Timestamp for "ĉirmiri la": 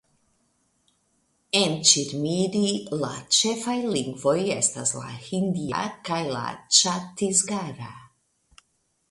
1.89-3.11